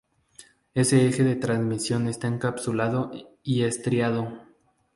[0.73, 3.11] Ese eje de transmisión está encapsulado
[3.43, 4.33] y estriado.